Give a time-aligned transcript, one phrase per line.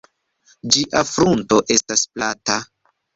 [0.75, 2.57] Ĝia frunto estas plata.